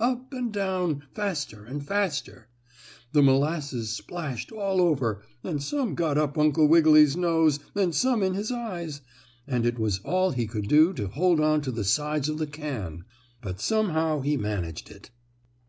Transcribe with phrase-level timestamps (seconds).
[0.00, 2.48] Up and down, faster and faster!
[3.12, 8.34] The molasses splashed all over and some got up Uncle Wiggily's nose and some in
[8.34, 9.02] his eyes,
[9.46, 12.48] and it was all he could do to hold on to the sides of the
[12.48, 13.04] can.
[13.40, 15.10] But somehow he managed it.